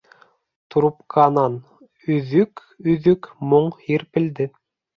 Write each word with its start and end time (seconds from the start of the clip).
Трубканан 0.75 1.59
өҙөк-өҙөк 2.15 3.31
моң 3.55 3.71
һирпелде. 3.87 4.53